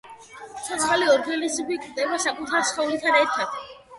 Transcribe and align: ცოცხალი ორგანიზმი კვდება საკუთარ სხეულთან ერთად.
ცოცხალი 0.67 1.09
ორგანიზმი 1.15 1.77
კვდება 1.83 2.19
საკუთარ 2.25 2.65
სხეულთან 2.71 3.21
ერთად. 3.23 3.63